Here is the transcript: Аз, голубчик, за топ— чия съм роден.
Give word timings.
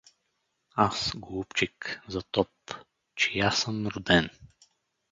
Аз, 0.75 1.13
голубчик, 1.15 2.01
за 2.07 2.21
топ— 2.21 2.49
чия 3.15 3.51
съм 3.51 3.87
роден. 3.87 4.29